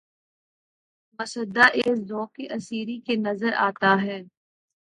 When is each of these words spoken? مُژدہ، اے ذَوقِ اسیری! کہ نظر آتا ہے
مُژدہ، 1.17 1.65
اے 1.77 1.85
ذَوقِ 2.07 2.35
اسیری! 2.55 2.97
کہ 3.05 3.13
نظر 3.25 3.51
آتا 3.67 3.91
ہے 4.03 4.17